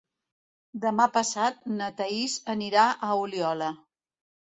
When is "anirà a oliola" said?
2.57-3.73